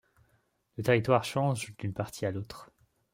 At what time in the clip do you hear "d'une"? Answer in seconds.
1.77-1.93